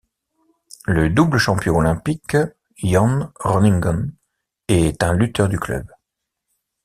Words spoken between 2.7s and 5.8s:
Jon Rønningen est un lutteur du